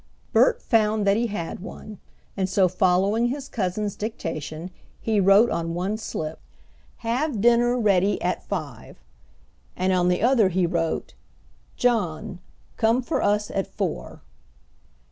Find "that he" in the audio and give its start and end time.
1.05-1.27